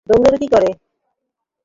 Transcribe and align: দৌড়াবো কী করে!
দৌড়াবো 0.07 0.37
কী 0.41 0.47
করে! 0.53 0.69